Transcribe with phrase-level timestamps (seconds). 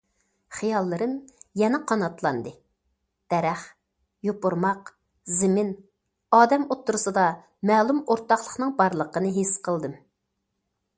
[0.59, 1.11] خىياللىرىم
[1.61, 2.53] يەنە قاناتلاندى:
[3.33, 3.67] دەرەخ،
[4.29, 4.91] يوپۇرماق،
[5.37, 5.71] زېمىن،
[6.39, 7.29] ئادەم ئوتتۇرىسىدا
[7.73, 9.99] مەلۇم ئورتاقلىقنىڭ بارلىقىنى ھېس قىلدىم.